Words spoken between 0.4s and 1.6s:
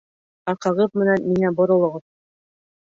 Арҡағыҙ менән миңә